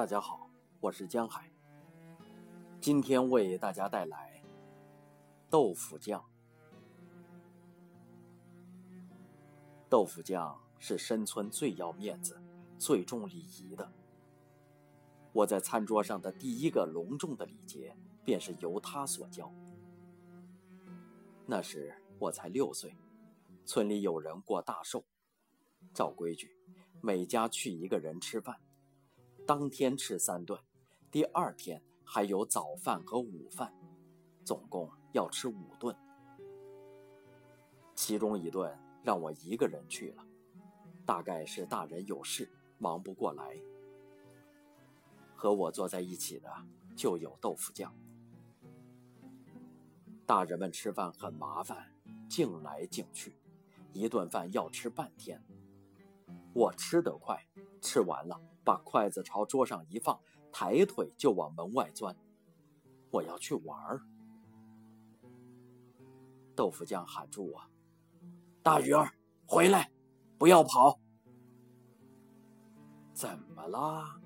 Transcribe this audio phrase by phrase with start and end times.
[0.00, 0.48] 大家好，
[0.80, 1.52] 我是江海。
[2.80, 4.42] 今天为大家带来
[5.50, 6.24] 豆腐酱。
[9.90, 12.40] 豆腐酱是深村最要面子、
[12.78, 13.92] 最重礼仪的。
[15.34, 17.94] 我在餐桌上的第一个隆重的礼节，
[18.24, 19.52] 便是由他所教。
[21.44, 22.96] 那时我才六岁，
[23.66, 25.04] 村里有人过大寿，
[25.92, 26.56] 照规矩，
[27.02, 28.58] 每家去一个人吃饭。
[29.50, 30.56] 当天吃三顿，
[31.10, 33.74] 第二天还有早饭和午饭，
[34.44, 35.92] 总共要吃五顿。
[37.96, 40.24] 其中一顿让我一个人去了，
[41.04, 43.60] 大概是大人有事忙不过来。
[45.34, 46.48] 和我坐在一起的
[46.94, 47.92] 就有豆腐酱。
[50.24, 51.92] 大人们吃饭很麻烦，
[52.28, 53.34] 敬来敬去，
[53.92, 55.42] 一顿饭要吃半天。
[56.54, 57.44] 我吃得快，
[57.80, 58.40] 吃完了。
[58.62, 60.20] 把筷子朝桌上一放，
[60.52, 62.14] 抬腿就往门外钻。
[63.10, 64.02] 我要去玩儿。
[66.54, 67.60] 豆腐酱喊住我
[68.62, 69.10] ：“大鱼儿，
[69.46, 69.90] 回来，
[70.38, 71.00] 不要跑。”
[73.14, 74.20] 怎么啦？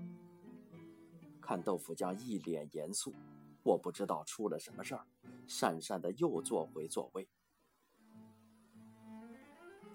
[1.41, 3.15] 看豆腐酱一脸严肃，
[3.63, 5.07] 我不知道出了什么事儿，
[5.47, 7.29] 讪讪的又坐回座位。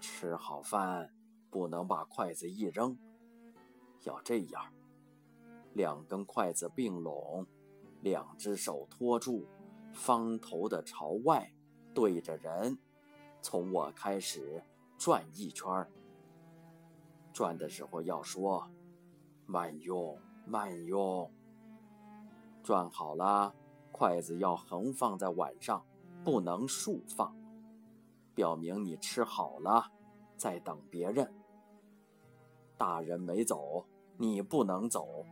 [0.00, 1.14] 吃好饭
[1.50, 2.98] 不能把筷子一扔。
[4.04, 4.72] 要这样，
[5.74, 7.46] 两根筷子并拢，
[8.00, 9.46] 两只手托住，
[9.92, 11.52] 方头的朝外，
[11.92, 12.78] 对着人，
[13.42, 14.62] 从我开始
[14.96, 15.86] 转一圈
[17.32, 18.68] 转的时候要说
[19.46, 21.30] 慢用，慢用。
[22.62, 23.54] 转好了，
[23.92, 25.84] 筷子要横放在碗上，
[26.24, 27.34] 不能竖放，
[28.34, 29.90] 表明你吃好了，
[30.36, 31.34] 在等别人。
[32.76, 33.86] 大人没走。
[34.20, 35.24] 你不能走。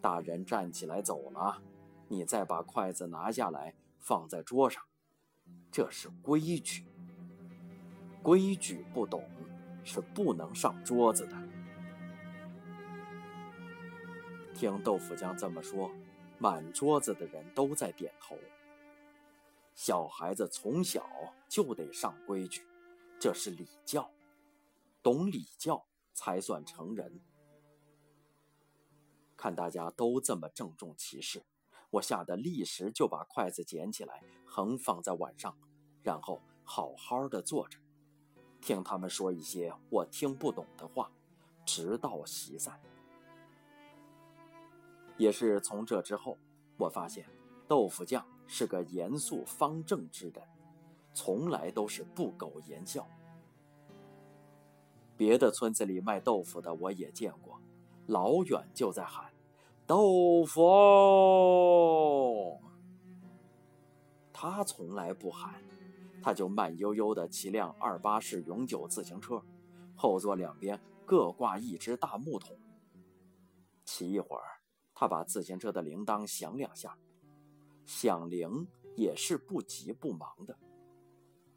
[0.00, 1.62] 大人站起来走了，
[2.08, 4.82] 你再把筷子拿下来放在桌上，
[5.70, 6.84] 这是规矩。
[8.24, 9.22] 规矩不懂
[9.84, 11.36] 是不能上桌子的。
[14.52, 15.92] 听豆腐酱这么说，
[16.40, 18.36] 满桌子的人都在点头。
[19.76, 21.08] 小孩子从小
[21.48, 22.66] 就得上规矩，
[23.20, 24.10] 这是礼教，
[25.04, 25.84] 懂礼教。
[26.20, 27.20] 才算成人。
[29.38, 31.44] 看大家都这么郑重其事，
[31.90, 35.56] 我吓得立时就把筷子捡起来，横放在碗上，
[36.02, 37.78] 然后好好的坐着，
[38.60, 41.10] 听他们说一些我听不懂的话，
[41.64, 42.78] 直到席散。
[45.16, 46.36] 也是从这之后，
[46.76, 47.24] 我发现
[47.68, 50.42] 豆腐酱是个严肃方正之人，
[51.14, 53.06] 从来都是不苟言笑。
[55.16, 57.60] 别的村子里卖豆腐的我也见过，
[58.08, 59.30] 老远就在喊
[59.86, 60.62] “豆腐”。
[64.32, 65.62] 他从来不喊，
[66.22, 69.42] 他就慢悠悠地骑辆二八式永久自行车，
[69.94, 72.58] 后座两边各挂一只大木桶。
[73.84, 74.42] 骑一会儿，
[74.94, 76.96] 他把自行车的铃铛响两下，
[77.84, 80.56] 响铃也是不急不忙的。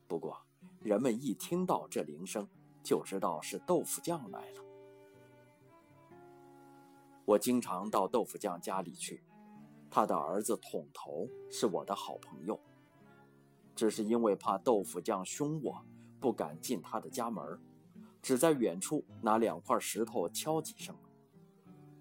[0.06, 0.38] 不过
[0.82, 2.46] 人们一听到这铃声，
[2.84, 4.62] 就知道是豆腐匠来了。
[7.32, 9.24] 我经常到豆腐酱家里去，
[9.90, 12.60] 他的儿子桶头是我的好朋友。
[13.74, 15.82] 只是因为怕豆腐酱凶我，
[16.20, 17.58] 不敢进他的家门，
[18.22, 20.94] 只在远处拿两块石头敲几声。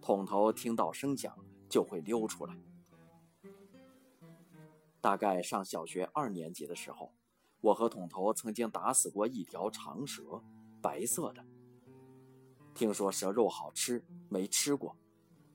[0.01, 1.33] 桶头听到声响
[1.69, 2.59] 就会溜出来。
[5.01, 7.13] 大概上小学二年级的时候，
[7.61, 10.43] 我和桶头曾经打死过一条长蛇。
[10.83, 11.45] 白色的，
[12.75, 14.97] 听说蛇肉好吃，没吃过，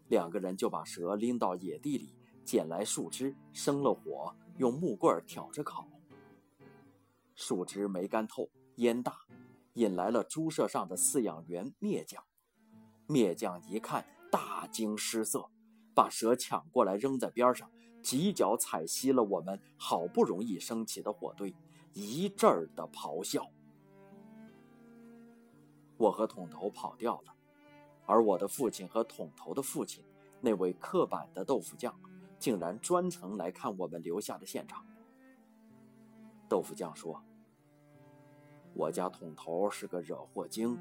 [0.08, 2.14] 两个人就把蛇拎到野地里，
[2.44, 5.88] 捡来树枝，生了火，用木棍挑着烤。
[7.34, 9.18] 树枝没干透，烟大，
[9.74, 12.24] 引来了猪舍上的饲养员灭匠。
[13.08, 15.50] 灭匠一看，大惊失色，
[15.94, 17.70] 把蛇抢过来扔在边上，
[18.02, 21.54] 几脚踩熄了我们好不容易升起的火堆，
[21.94, 23.46] 一阵儿的咆哮。
[25.98, 27.35] 我和桶头跑掉了，
[28.06, 30.04] 而我的父亲和桶头的父亲，
[30.42, 31.94] 那位刻板的豆腐匠，
[32.38, 34.86] 竟然专程来看我们留下的现场。
[36.48, 37.24] 豆腐匠说
[38.74, 40.78] ：“我家桶头是个惹祸精，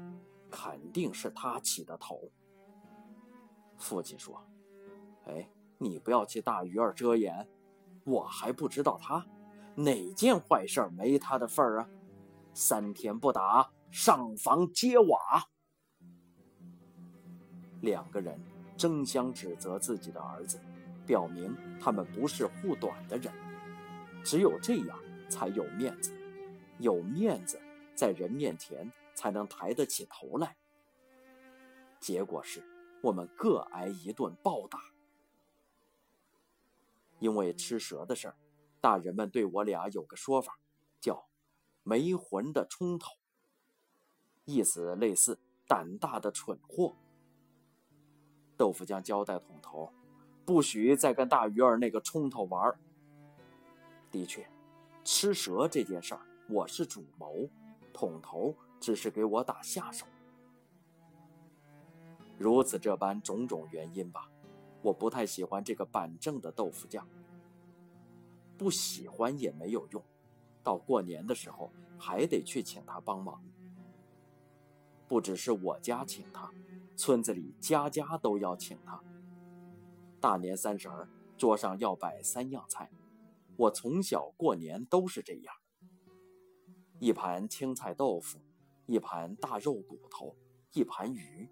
[0.49, 2.29] 肯定是他起的头。”
[3.77, 4.39] 父亲说
[5.25, 7.47] ：“哎，你不要去大鱼儿遮掩，
[8.03, 9.25] 我还不知道他
[9.75, 11.89] 哪件坏事没他的份儿啊！
[12.53, 15.47] 三天不打。”上房揭瓦，
[17.81, 18.39] 两个人
[18.77, 20.59] 争相指责自己的儿子，
[21.05, 23.33] 表明他们不是护短的人。
[24.23, 24.99] 只有这样
[25.29, 26.11] 才有面子，
[26.79, 27.59] 有面子，
[27.93, 30.57] 在人面前才能抬得起头来。
[31.99, 32.63] 结果是，
[33.01, 34.79] 我们各挨一顿暴打。
[37.19, 38.35] 因为吃蛇的事儿，
[38.81, 40.59] 大人们对我俩有个说法，
[40.99, 41.27] 叫
[41.83, 43.13] “没魂的冲头”，
[44.45, 46.95] 意思类似“胆大的蠢货”。
[48.57, 49.91] 豆腐匠交代桶头，
[50.45, 52.73] 不许再跟大鱼儿那个冲头玩。
[54.11, 54.47] 的确，
[55.03, 57.49] 吃蛇这件事儿，我是主谋，
[57.93, 60.05] 桶头只是给我打下手。
[62.37, 64.29] 如此这般种种原因吧，
[64.81, 67.05] 我不太喜欢这个板正的豆腐匠。
[68.57, 70.01] 不喜欢也没有用，
[70.63, 71.69] 到过年的时候
[71.99, 73.43] 还得去请他帮忙。
[75.09, 76.49] 不只是我家请他。
[76.95, 79.01] 村子里家家都要请他。
[80.21, 81.07] 大年三十儿，
[81.37, 82.89] 桌上要摆三样菜，
[83.57, 85.55] 我从小过年都是这样：
[86.99, 88.39] 一盘青菜豆腐，
[88.85, 90.35] 一盘大肉骨头，
[90.73, 91.49] 一盘鱼。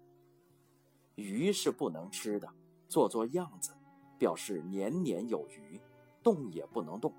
[1.14, 2.48] 鱼是不能吃的，
[2.88, 3.72] 做做样子，
[4.18, 5.80] 表示年年有余，
[6.22, 7.12] 动也不能动。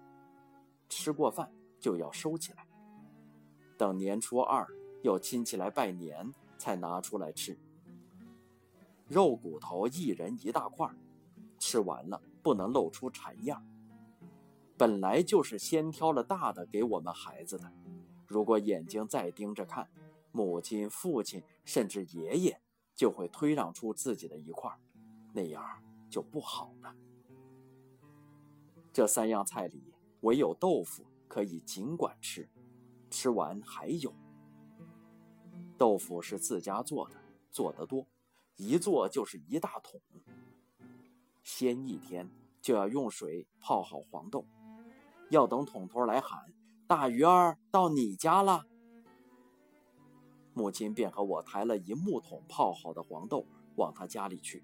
[0.89, 2.67] 吃过饭就要收起来，
[3.77, 4.67] 等年初二
[5.03, 7.57] 有亲戚来拜年才拿出来吃。
[9.07, 10.89] 肉骨头一人一大块，
[11.59, 13.65] 吃完了不能露出馋样。
[14.77, 17.71] 本来就是先挑了大的给我们孩子的，
[18.27, 19.89] 如果眼睛再盯着看，
[20.31, 22.61] 母亲、父亲甚至爷爷
[22.93, 24.71] 就会推让出自己的一块，
[25.33, 25.63] 那样
[26.09, 26.93] 就不好了。
[28.91, 32.49] 这三样菜里，唯有豆腐可以尽管吃，
[33.09, 34.13] 吃完还有。
[35.77, 37.15] 豆腐是自家做的，
[37.51, 38.05] 做得多。
[38.57, 39.99] 一做就是一大桶，
[41.43, 42.29] 先一天
[42.61, 44.45] 就要用水泡好黄豆，
[45.29, 46.53] 要等桶头来喊
[46.87, 48.65] “大鱼儿到你家了”，
[50.53, 54.63] 母亲便和我抬了一木桶泡好的黄豆往他家里去。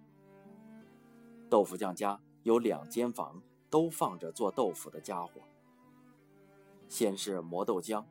[1.49, 5.41] 豆腐匠家有两间房，都放着做豆腐的家伙。
[6.88, 8.05] 先是磨豆浆，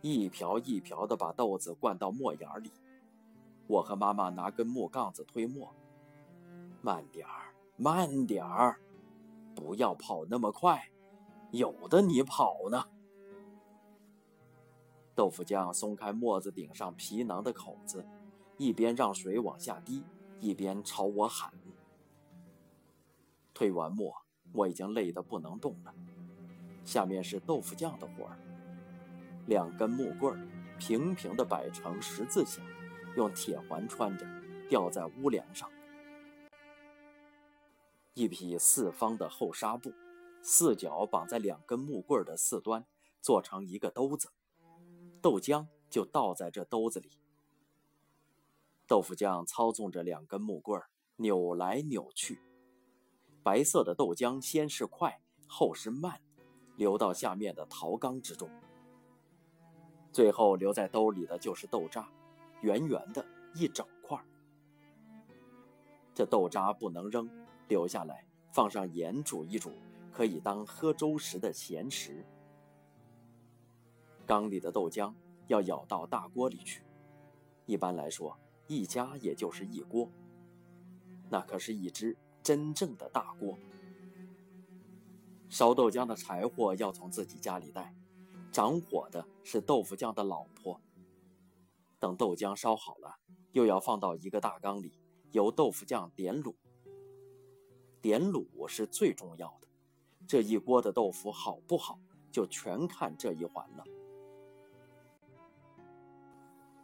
[0.00, 2.72] 一瓢一瓢的把豆子灌到磨眼里。
[3.72, 5.74] 我和妈妈拿根木杠子推磨，
[6.82, 8.78] 慢点儿，慢点儿，
[9.54, 10.90] 不要跑那么快，
[11.52, 12.84] 有的你跑呢。
[15.14, 18.04] 豆腐匠松开磨子顶上皮囊的口子，
[18.58, 20.04] 一边让水往下滴，
[20.38, 21.50] 一边朝我喊。
[23.54, 24.14] 推完磨，
[24.52, 25.94] 我已经累得不能动了。
[26.84, 28.36] 下面是豆腐匠的活儿，
[29.46, 30.46] 两根木棍儿
[30.78, 32.62] 平平地摆成十字形。
[33.16, 34.26] 用铁环穿着，
[34.68, 35.70] 吊在屋梁上。
[38.14, 39.92] 一匹四方的厚纱布，
[40.42, 42.84] 四角绑在两根木棍的四端，
[43.20, 44.28] 做成一个兜子，
[45.20, 47.18] 豆浆就倒在这兜子里。
[48.86, 50.82] 豆腐匠操纵着两根木棍
[51.16, 52.42] 扭来扭去，
[53.42, 56.20] 白色的豆浆先是快，后是慢，
[56.76, 58.50] 流到下面的陶缸之中，
[60.12, 62.06] 最后留在兜里的就是豆渣。
[62.62, 64.16] 圆圆的一整块，
[66.14, 67.28] 这豆渣不能扔，
[67.68, 69.72] 留下来放上盐煮一煮，
[70.12, 72.24] 可以当喝粥时的咸食。
[74.24, 75.12] 缸里的豆浆
[75.48, 76.84] 要舀到大锅里去，
[77.66, 78.38] 一般来说，
[78.68, 80.08] 一家也就是一锅，
[81.28, 83.58] 那可是一只真正的大锅。
[85.48, 87.92] 烧豆浆的柴火要从自己家里带，
[88.52, 90.80] 掌火的是豆腐匠的老婆。
[92.02, 93.14] 等豆浆烧好了，
[93.52, 94.98] 又要放到一个大缸里，
[95.30, 96.52] 由豆腐匠点卤。
[98.00, 99.68] 点卤是最重要的，
[100.26, 102.00] 这一锅的豆腐好不好，
[102.32, 103.84] 就全看这一环了。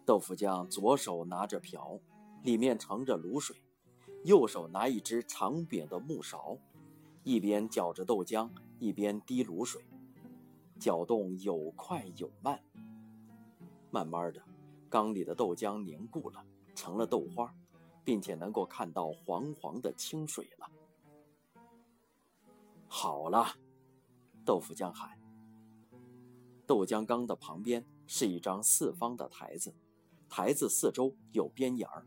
[0.06, 1.98] 豆腐匠左手拿着瓢，
[2.44, 3.56] 里面盛着卤水，
[4.22, 6.56] 右手拿一只长柄的木勺，
[7.24, 8.48] 一边搅着豆浆，
[8.78, 9.82] 一边滴卤水，
[10.78, 12.62] 搅动有快有慢，
[13.90, 14.40] 慢慢的。
[14.88, 17.54] 缸里的豆浆凝固了，成了豆花，
[18.04, 20.70] 并且能够看到黄黄的清水了。
[22.86, 23.46] 好了，
[24.44, 25.18] 豆腐浆喊。
[26.66, 29.74] 豆浆缸的旁边是一张四方的台子，
[30.28, 32.06] 台子四周有边沿儿，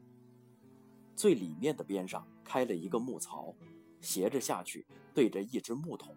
[1.15, 3.55] 最里面的边上开了一个木槽，
[3.99, 6.15] 斜着下去，对着一只木桶。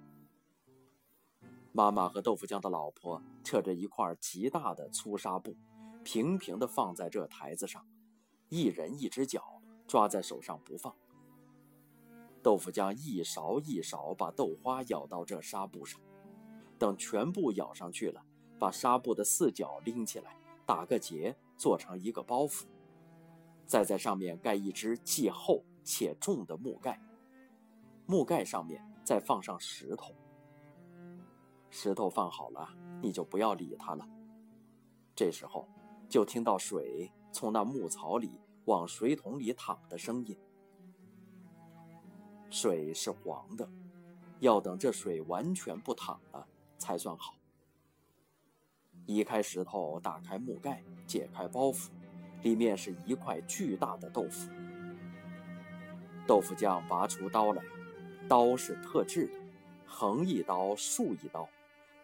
[1.73, 5.57] 妈妈和豆腐浆的老婆扯着一块极大的粗纱布。
[6.05, 7.85] 平平地放在这台子上，
[8.51, 10.95] 一人一只脚抓在手上不放，
[12.43, 16.01] 豆腐浆一勺一勺把豆花舀到这纱布上，
[16.79, 18.23] 等全部舀上去了，
[18.59, 22.65] 把纱布的四角拎起来，打个结，做成一个包袱，
[23.67, 27.01] 再在上面盖一只既厚且重的木盖。
[28.07, 30.15] 木盖上面再放上石头。
[31.71, 32.69] 石头放好了，
[33.03, 34.07] 你就不要理它了。
[35.17, 35.67] 这时候，
[36.15, 40.39] 就听到水从那木槽里往水桶里淌的声音。
[42.49, 43.69] 水是黄的，
[44.39, 46.47] 要等这水完全不淌了
[46.79, 47.35] 才算好。
[49.07, 51.89] 移开石头，打开木盖，解开包袱，
[52.43, 54.49] 里面是一块巨大的豆腐。
[56.29, 57.65] 豆腐匠拔出刀来，
[58.29, 59.35] 刀是特制的，
[59.85, 61.49] 横一刀，竖一刀。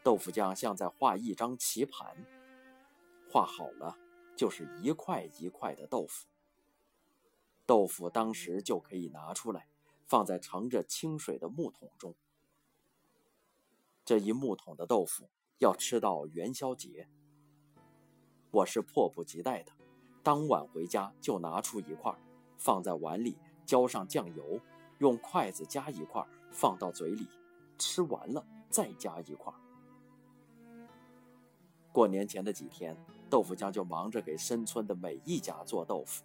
[0.03, 2.17] 豆腐匠像在画一张棋盘，
[3.31, 3.97] 画好了
[4.37, 6.27] 就是一块一块的豆腐。
[7.65, 9.69] 豆腐当时就可以拿出来。
[10.11, 12.17] 放在盛着清水的木桶中。
[14.05, 17.09] 这一木桶的豆腐要吃到元宵节。
[18.51, 19.71] 我是迫不及待的，
[20.25, 22.13] 当晚回家就拿出一块，
[22.59, 24.61] 放在碗里，浇上酱油，
[24.99, 27.29] 用筷子夹一块放到嘴里，
[27.79, 29.55] 吃完了再夹一块。
[31.93, 32.97] 过年前的几天，
[33.31, 36.25] 豆腐匠就忙着给深村的每一家做豆腐。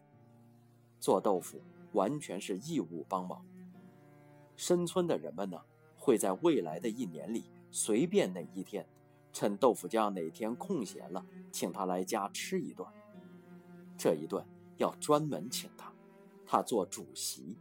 [1.00, 1.62] 做豆腐
[1.94, 3.46] 完全是义务帮忙。
[4.58, 5.62] 深村的人们呢，
[5.96, 8.88] 会在未来的一年里，随便哪一天，
[9.32, 12.88] 趁豆腐匠哪天空闲了，请他来家吃一顿。
[13.98, 14.44] 这一顿
[14.78, 15.94] 要专门请他，
[16.46, 17.58] 他做主席，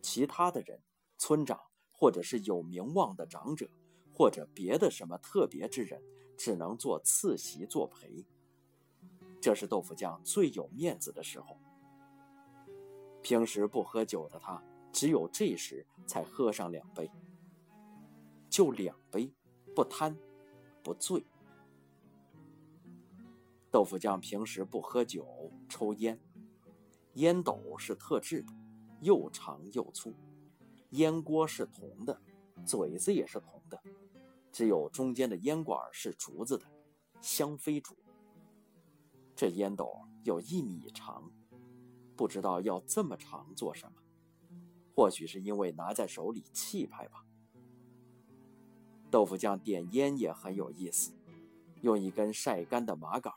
[0.00, 0.80] 其他的人，
[1.18, 1.58] 村长
[1.90, 3.68] 或者是有名望的长者，
[4.12, 6.00] 或者别的什么特别之人，
[6.36, 8.24] 只能做次席作陪。
[9.40, 11.58] 这是豆腐匠最有面子的时候。
[13.22, 14.62] 平时不喝酒的他。
[14.92, 17.08] 只有这时才喝上两杯，
[18.48, 19.32] 就两杯，
[19.72, 20.16] 不贪，
[20.82, 21.24] 不醉。
[23.70, 26.20] 豆腐匠平时不喝酒，抽烟，
[27.14, 28.52] 烟斗是特制的，
[29.00, 30.12] 又长又粗，
[30.90, 32.20] 烟锅是铜的，
[32.66, 33.80] 嘴子也是铜的，
[34.50, 36.66] 只有中间的烟管是竹子的，
[37.20, 37.96] 香妃竹。
[39.40, 39.90] 这烟斗
[40.22, 41.32] 有一米长，
[42.14, 44.02] 不知道要这么长做什么。
[44.94, 47.24] 或许是因为拿在手里气派吧。
[49.10, 51.14] 豆腐匠点烟也很有意思，
[51.80, 53.32] 用一根晒干的麻杆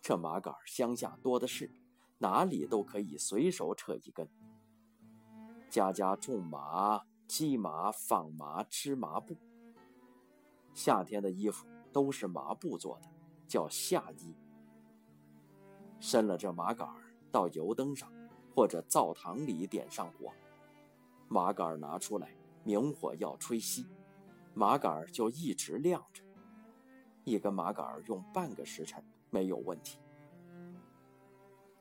[0.00, 1.70] 这麻杆乡下多的是，
[2.16, 4.26] 哪里都可以随手扯一根。
[5.68, 9.36] 家家种麻、鸡麻、纺麻、织麻布。
[10.72, 13.10] 夏天的衣服都是麻布做的，
[13.46, 14.34] 叫夏衣。
[16.02, 16.88] 伸了这麻杆
[17.30, 18.12] 到油灯上
[18.52, 20.32] 或者灶堂里点上火。
[21.28, 23.86] 麻杆拿出来，明火要吹熄，
[24.52, 26.24] 麻杆就一直亮着。
[27.22, 30.00] 一根麻杆用半个时辰没有问题。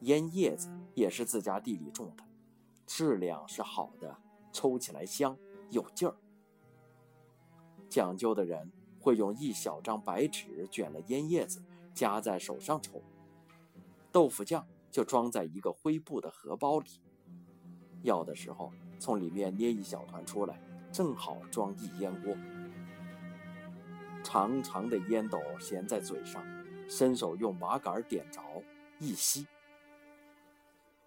[0.01, 2.23] 烟叶子也是自家地里种的，
[2.85, 4.15] 质量是好的，
[4.51, 5.35] 抽起来香
[5.71, 6.15] 有劲儿。
[7.89, 13.01] 讲究的人会用一小张白纸卷了烟叶子，夹在手上抽。
[14.11, 16.89] 豆腐酱就装在一个灰布的荷包里，
[18.03, 18.71] 要的时候。
[18.99, 22.37] 从里面捏一小团出来，正好装一烟锅。
[24.23, 26.45] 长长的烟斗衔在嘴上，
[26.87, 28.39] 伸手用麻杆点着，
[28.99, 29.47] 一吸，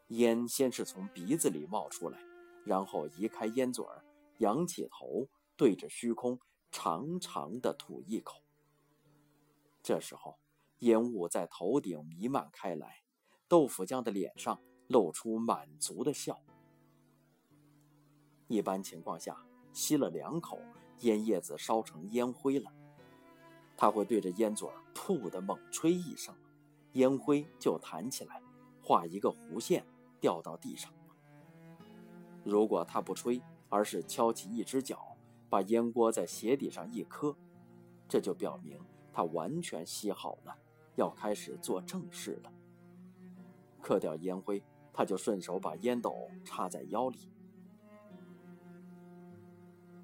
[0.08, 2.18] 烟先是从鼻子里冒出来，
[2.64, 4.04] 然后移开烟嘴儿，
[4.38, 6.40] 仰起头，对着虚空
[6.72, 8.42] 长长的吐一口。
[9.84, 10.36] 这时候，
[10.84, 13.02] 烟雾在头顶弥漫开来，
[13.48, 16.38] 豆腐匠的脸上露出满足的笑。
[18.48, 20.60] 一般情况下，吸了两口，
[21.00, 22.70] 烟叶子烧成烟灰了。
[23.78, 26.34] 他会对着烟嘴儿“噗”的猛吹一声，
[26.92, 28.42] 烟灰就弹起来，
[28.82, 29.86] 画一个弧线
[30.20, 30.92] 掉到地上。
[32.44, 35.16] 如果他不吹，而是敲起一只脚，
[35.48, 37.34] 把烟锅在鞋底上一磕，
[38.06, 38.78] 这就表明
[39.14, 40.54] 他完全吸好了，
[40.96, 42.52] 要开始做正事了。
[43.80, 47.30] 磕掉烟灰，他就顺手把烟斗插在腰里。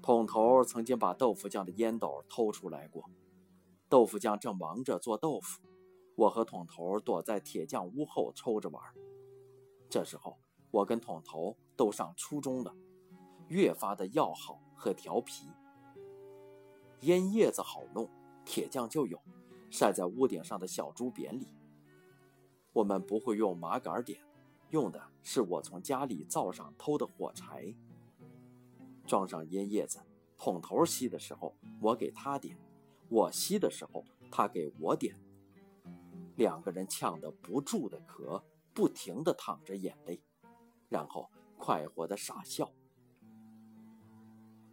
[0.01, 3.09] 桶头曾经把豆腐匠的烟斗偷出来过。
[3.87, 5.61] 豆腐匠正忙着做豆腐，
[6.15, 8.81] 我和桶头躲在铁匠屋后抽着玩。
[9.89, 10.39] 这时候，
[10.71, 12.73] 我跟桶头都上初中了，
[13.47, 15.49] 越发的要好和调皮。
[17.01, 18.09] 烟叶子好弄，
[18.45, 19.21] 铁匠就有，
[19.71, 21.47] 晒在屋顶上的小竹匾里。
[22.73, 24.21] 我们不会用麻杆点，
[24.69, 27.73] 用的是我从家里灶上偷的火柴。
[29.07, 29.99] 装上烟叶子。
[30.43, 32.57] 桶头吸的时候，我给他点；
[33.09, 35.15] 我吸的时候，他给我点。
[36.35, 38.41] 两个人呛得不住的咳，
[38.73, 40.19] 不停的淌着眼泪，
[40.89, 42.71] 然后快活的傻笑。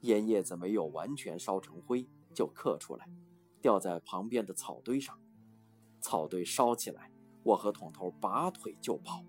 [0.01, 3.07] 烟叶子没有完全烧成灰，就刻出来，
[3.69, 5.21] 掉在旁边的草堆上。
[6.01, 7.11] 草堆烧起来，
[7.43, 9.23] 我和桶头拔腿就跑。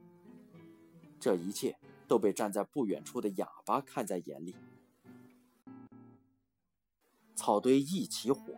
[1.20, 1.78] 这一切
[2.08, 4.56] 都被站在不远处的哑巴看在眼里。
[7.36, 8.54] 草堆一起火，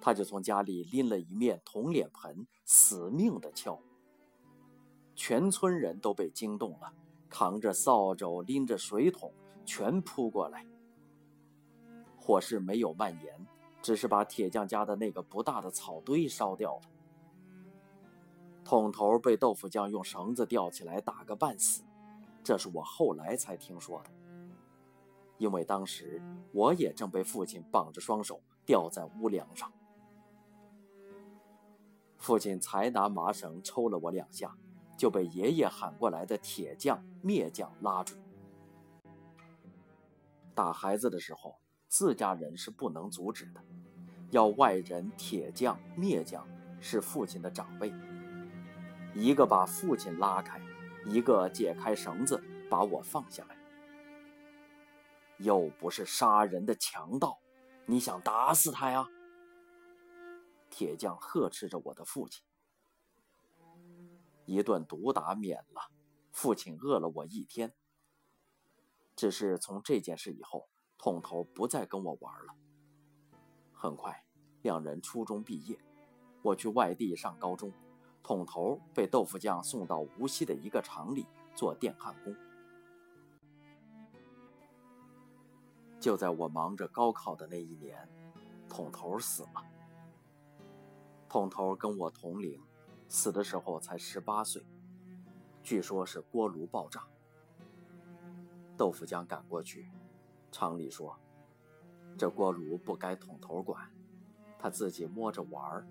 [0.00, 3.80] 他就从家里拎了一面铜脸盆，死命的敲。
[5.16, 6.94] 全村人都被惊动了，
[7.28, 9.34] 扛着扫帚，拎着水桶，
[9.66, 10.64] 全扑过来。
[12.16, 13.46] 火势没有蔓延，
[13.88, 16.82] 只是把铁匠家的那个不大的草堆烧掉了。
[18.62, 21.82] 桶头被豆腐匠用绳子吊起来打个半死，
[22.44, 24.10] 这是我后来才听说的。
[25.38, 26.20] 因为当时
[26.52, 29.72] 我也正被父亲绑着双手吊在屋梁上，
[32.18, 34.54] 父亲才拿麻绳抽了我两下，
[34.98, 38.14] 就被爷爷喊过来的铁匠、篾匠拉住。
[40.54, 43.64] 打孩子的时候，自家人是不能阻止的，
[44.30, 46.46] 要外人铁匠、篾匠
[46.80, 47.92] 是父亲的长辈，
[49.14, 50.60] 一个把父亲拉开，
[51.06, 53.56] 一个解开绳子把我放下来。
[55.38, 57.38] 又不是杀人的强盗，
[57.86, 59.08] 你想打死他呀？
[60.68, 62.44] 铁匠呵斥着我的父亲。
[64.44, 65.90] 一顿毒打免了，
[66.32, 67.72] 父亲饿了我一天。
[69.16, 72.54] 只是从这件事以后，桶头不再跟我玩了。
[73.72, 74.24] 很快，
[74.62, 75.78] 两人初中毕业，
[76.42, 77.72] 我去外地上高中，
[78.22, 82.34] 桶头被豆腐匠送到无锡的一个厂里做电焊工。
[86.00, 88.08] 就在我忙着高考的那一年，
[88.68, 89.64] 桶头死了。
[91.28, 92.60] 桶头跟我同龄，
[93.08, 94.64] 死的时候才十八岁，
[95.62, 97.06] 据说是锅炉爆炸。
[98.76, 99.90] 豆腐匠赶过去，
[100.50, 101.18] 常理说，
[102.16, 103.90] 这锅炉不该桶头管，
[104.58, 105.86] 他自己摸着玩儿，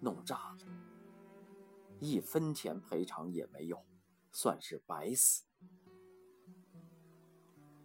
[0.00, 0.58] 弄炸了，
[2.00, 3.84] 一分钱赔偿也没有，
[4.30, 5.44] 算是白死。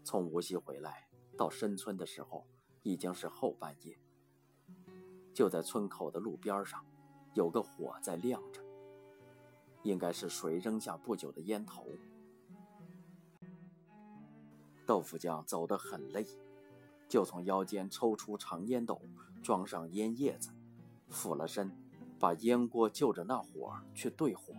[0.03, 1.07] 从无锡回来。
[1.37, 2.47] 到深村的时候，
[2.81, 3.95] 已经是后半夜。
[5.35, 6.83] 就在村口的路边上，
[7.35, 8.59] 有个火在亮着，
[9.83, 11.85] 应该是谁扔下不久的烟头。
[14.87, 16.25] 豆腐匠走得很累，
[17.09, 19.01] 就从腰间抽出长烟斗，
[19.43, 20.49] 装上烟叶子，
[21.09, 21.69] 俯了身，
[22.17, 24.53] 把烟锅就着那火去对火。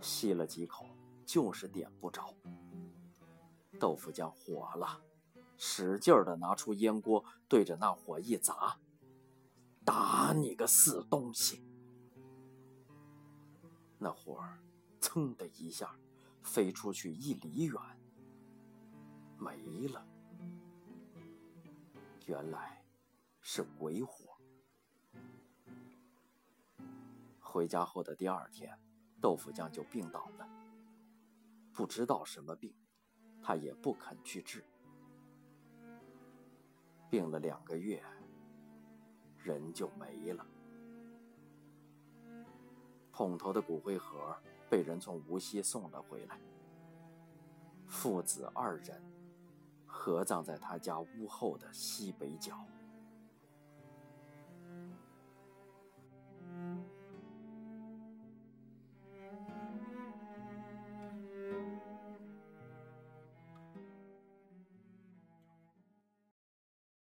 [0.00, 0.86] 吸了几口，
[1.24, 2.34] 就是点不着。
[3.78, 5.00] 豆腐匠火了，
[5.56, 8.76] 使劲的拿出烟锅，对着那火一砸，
[9.84, 11.64] 打你个死东西！
[13.98, 14.42] 那火
[15.00, 15.96] 噌的一下
[16.42, 17.80] 飞出去一里远，
[19.38, 20.06] 没了。
[22.26, 22.84] 原来
[23.40, 24.36] 是鬼火。
[27.40, 28.78] 回家后的第二天，
[29.20, 30.46] 豆腐匠就病倒了，
[31.72, 32.74] 不知道什么病。
[33.40, 34.62] 他也不肯去治，
[37.08, 38.04] 病了两个月，
[39.38, 40.44] 人就没了。
[43.10, 44.36] 桶头的骨灰盒
[44.68, 46.38] 被人从无锡送了回来，
[47.86, 49.02] 父子二人
[49.88, 52.54] 合葬在他家屋后的西北角。